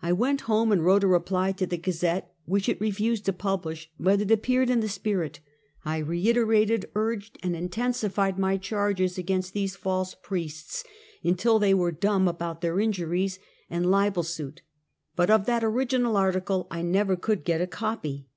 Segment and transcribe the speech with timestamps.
[0.00, 3.90] I went home and wrote a reply to the Gazette, which it refused to publish,
[4.00, 5.40] but it appeared in the Spirit.
[5.84, 10.82] I reiterated, urged and intensified my charges against these false priests,
[11.22, 13.38] until they were dumb about their injuries
[13.68, 14.60] and libel ^suit,
[15.14, 18.28] but of that original article I never could get a copy.